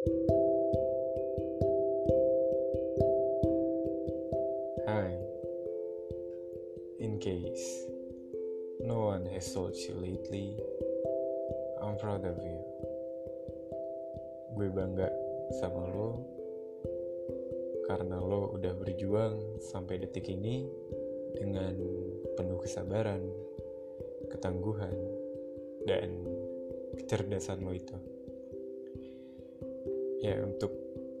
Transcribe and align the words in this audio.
Hi. 0.00 0.08
In 7.04 7.20
case 7.20 7.84
no 8.80 9.12
one 9.12 9.28
has 9.28 9.52
told 9.52 9.76
you 9.76 10.00
lately, 10.00 10.56
I'm 11.84 12.00
proud 12.00 12.24
of 12.24 12.40
you. 12.40 12.56
Gue 14.56 14.72
bangga 14.72 15.12
sama 15.60 15.84
lo 15.92 16.24
karena 17.84 18.24
lo 18.24 18.56
udah 18.56 18.72
berjuang 18.80 19.60
sampai 19.68 20.00
detik 20.00 20.32
ini 20.32 20.64
dengan 21.36 21.76
penuh 22.40 22.56
kesabaran, 22.56 23.20
ketangguhan, 24.32 24.96
dan 25.84 26.24
kecerdasan 26.96 27.60
lo 27.60 27.76
itu. 27.76 28.19
Ya, 30.20 30.36
untuk 30.44 30.68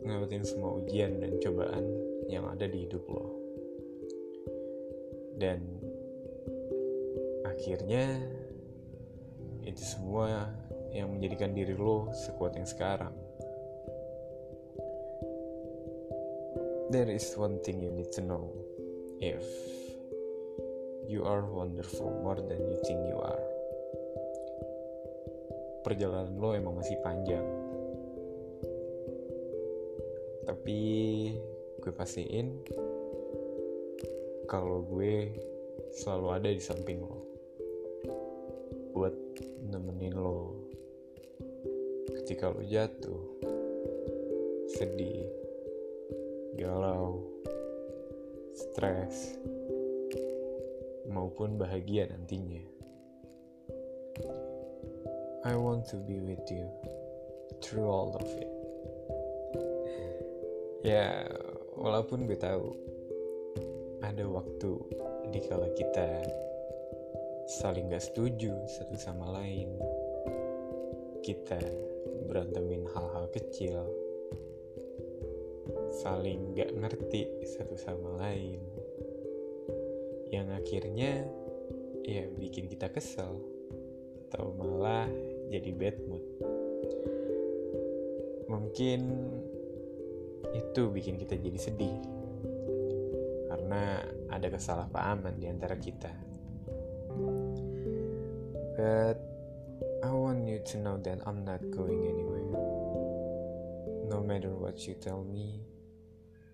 ngelewatin 0.04 0.44
semua 0.44 0.76
ujian 0.76 1.20
dan 1.20 1.40
cobaan 1.40 1.84
yang 2.28 2.44
ada 2.48 2.68
di 2.68 2.84
hidup 2.84 3.04
lo. 3.08 3.26
Dan 5.40 5.64
akhirnya 7.48 8.20
itu 9.64 9.80
semua 9.80 10.52
yang 10.92 11.12
menjadikan 11.12 11.56
diri 11.56 11.72
lo 11.72 12.12
sekuat 12.12 12.60
yang 12.60 12.68
sekarang. 12.68 13.12
There 16.90 17.08
is 17.08 17.24
one 17.38 17.62
thing 17.62 17.80
you 17.80 17.94
need 17.94 18.10
to 18.18 18.22
know. 18.24 18.50
If 19.22 19.46
you 21.06 21.22
are 21.24 21.44
wonderful 21.46 22.10
more 22.20 22.40
than 22.40 22.60
you 22.68 22.78
think 22.82 23.00
you 23.08 23.18
are. 23.20 23.44
Perjalanan 25.86 26.36
lo 26.36 26.52
emang 26.52 26.80
masih 26.80 26.98
panjang. 27.00 27.59
Tapi 30.44 30.78
gue 31.80 31.92
pastiin 31.92 32.64
kalau 34.48 34.84
gue 34.84 35.32
selalu 35.94 36.28
ada 36.32 36.48
di 36.48 36.62
samping 36.62 37.00
lo. 37.00 37.20
Buat 38.92 39.14
nemenin 39.68 40.16
lo. 40.16 40.56
Ketika 42.20 42.52
lo 42.52 42.62
jatuh 42.64 43.22
sedih 44.70 45.26
galau 46.56 47.20
stres 48.54 49.36
maupun 51.10 51.58
bahagia 51.58 52.06
nantinya. 52.08 52.62
I 55.40 55.56
want 55.56 55.88
to 55.88 55.96
be 56.04 56.20
with 56.20 56.44
you 56.52 56.68
through 57.64 57.88
all 57.88 58.12
of 58.12 58.28
it 58.36 58.59
ya 60.80 61.28
walaupun 61.76 62.24
gue 62.24 62.38
tahu 62.40 62.72
ada 64.00 64.24
waktu 64.24 64.72
di 65.30 65.40
kala 65.44 65.68
kita 65.76 66.24
saling 67.60 67.92
gak 67.92 68.04
setuju 68.04 68.54
satu 68.66 68.96
sama 68.96 69.40
lain 69.40 69.76
kita 71.20 71.60
berantemin 72.30 72.86
hal-hal 72.90 73.28
kecil 73.34 73.84
saling 76.00 76.56
gak 76.56 76.72
ngerti 76.72 77.28
satu 77.44 77.76
sama 77.76 78.16
lain 78.22 78.62
yang 80.30 80.48
akhirnya 80.54 81.26
ya 82.06 82.24
bikin 82.38 82.70
kita 82.70 82.88
kesel 82.88 83.36
atau 84.30 84.54
malah 84.54 85.10
jadi 85.50 85.70
bad 85.74 85.96
mood. 86.06 86.24
Mungkin 88.46 89.00
itu 90.54 90.90
bikin 90.90 91.20
kita 91.20 91.38
jadi 91.38 91.58
sedih 91.58 91.96
karena 93.50 94.02
ada 94.30 94.46
kesalahpahaman 94.50 95.38
di 95.38 95.46
antara 95.50 95.74
kita. 95.78 96.10
But 98.78 99.18
I 100.00 100.10
want 100.10 100.48
you 100.48 100.62
to 100.72 100.76
know 100.78 100.96
that 101.02 101.20
I'm 101.26 101.44
not 101.44 101.60
going 101.74 102.06
anywhere. 102.08 102.46
No 104.08 104.22
matter 104.22 104.50
what 104.54 104.86
you 104.86 104.94
tell 104.94 105.22
me, 105.22 105.60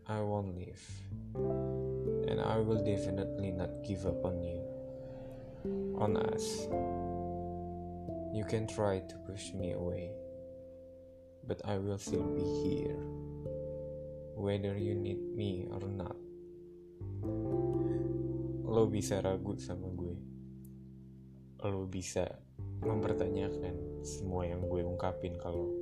I 0.08 0.20
won't 0.20 0.56
leave. 0.56 0.82
And 2.28 2.40
I 2.40 2.58
will 2.58 2.82
definitely 2.82 3.52
not 3.52 3.84
give 3.84 4.04
up 4.04 4.24
on 4.24 4.42
you. 4.42 4.60
On 6.00 6.16
us. 6.16 6.66
You 8.34 8.44
can 8.44 8.66
try 8.66 9.00
to 9.00 9.14
push 9.24 9.54
me 9.54 9.72
away, 9.72 10.12
but 11.46 11.62
I 11.64 11.78
will 11.78 11.98
still 11.98 12.26
be 12.34 12.44
here 12.66 13.00
whether 14.36 14.76
you 14.76 14.92
need 14.92 15.18
me 15.32 15.64
or 15.72 15.80
not. 15.88 16.14
Lo 18.68 18.84
bisa 18.92 19.24
ragu 19.24 19.56
sama 19.56 19.88
gue. 19.96 20.16
Lo 21.64 21.88
bisa 21.88 22.28
mempertanyakan 22.84 24.04
semua 24.04 24.44
yang 24.44 24.68
gue 24.68 24.84
ungkapin 24.84 25.40
kalau 25.40 25.72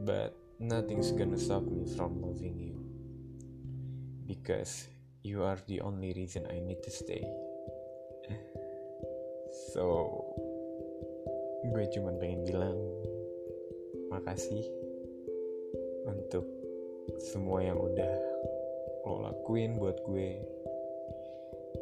But 0.00 0.32
nothing's 0.56 1.12
gonna 1.12 1.36
stop 1.36 1.66
me 1.66 1.84
from 1.84 2.22
loving 2.22 2.56
you. 2.56 2.78
Because 4.24 4.88
you 5.26 5.42
are 5.42 5.58
the 5.68 5.82
only 5.82 6.14
reason 6.16 6.48
I 6.48 6.62
need 6.62 6.80
to 6.86 6.92
stay. 6.94 7.26
So, 9.74 10.08
gue 11.68 11.84
cuman 11.92 12.16
pengen 12.16 12.46
bilang 12.48 12.78
makasih 14.08 14.64
untuk 16.08 16.59
semua 17.18 17.64
yang 17.64 17.80
udah 17.80 18.12
lo 19.08 19.26
lakuin 19.26 19.80
buat 19.80 19.98
gue 20.06 20.38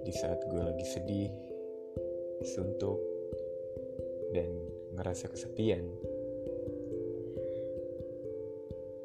di 0.07 0.13
saat 0.15 0.41
gue 0.49 0.63
lagi 0.63 0.87
sedih, 0.89 1.29
suntuk, 2.57 2.97
dan 4.33 4.49
ngerasa 4.97 5.29
kesepian. 5.29 5.85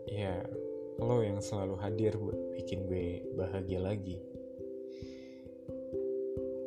Ya, 0.08 0.46
lo 1.02 1.20
yang 1.26 1.44
selalu 1.44 1.76
hadir 1.82 2.16
buat 2.16 2.40
bikin 2.56 2.88
gue 2.88 3.28
bahagia 3.36 3.84
lagi. 3.84 4.22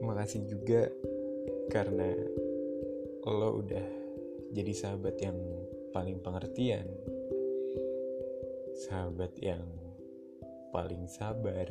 Makasih 0.04 0.44
juga 0.44 0.92
karena 1.72 2.12
lo 3.24 3.64
udah 3.64 3.86
jadi 4.52 4.72
sahabat 4.76 5.16
yang 5.22 5.38
paling 5.96 6.20
pengertian 6.20 6.86
sahabat 8.76 9.32
yang 9.40 9.64
paling 10.68 11.08
sabar 11.08 11.64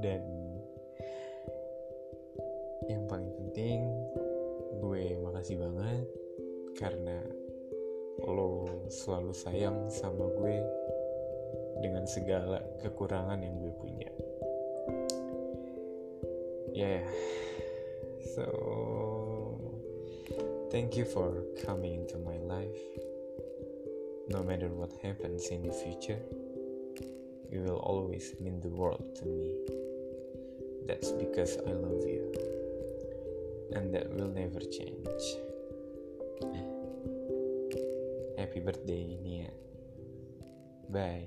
dan 0.00 0.24
yang 2.88 3.04
paling 3.04 3.28
penting 3.36 3.84
gue 4.80 5.20
makasih 5.20 5.60
banget 5.60 6.08
karena 6.80 7.20
lo 8.24 8.64
selalu 8.88 9.36
sayang 9.36 9.92
sama 9.92 10.32
gue 10.32 10.56
dengan 11.84 12.08
segala 12.08 12.64
kekurangan 12.80 13.44
yang 13.44 13.60
gue 13.60 13.72
punya 13.76 14.10
ya 16.72 17.00
yeah. 17.00 17.04
so 18.32 18.46
thank 20.72 20.96
you 20.96 21.04
for 21.04 21.44
coming 21.60 22.00
into 22.00 22.16
my 22.16 22.40
life 22.48 22.80
No 24.28 24.42
matter 24.42 24.68
what 24.68 24.92
happens 25.02 25.46
in 25.48 25.62
the 25.62 25.72
future, 25.72 26.18
you 27.50 27.60
will 27.60 27.78
always 27.78 28.34
mean 28.40 28.60
the 28.60 28.68
world 28.68 29.14
to 29.16 29.24
me. 29.24 29.54
That's 30.86 31.12
because 31.12 31.56
I 31.66 31.70
love 31.70 32.02
you, 32.06 32.32
and 33.72 33.94
that 33.94 34.10
will 34.10 34.28
never 34.28 34.60
change. 34.60 35.06
Happy 38.36 38.60
birthday, 38.60 39.16
Nia. 39.22 39.50
Bye. 40.90 41.26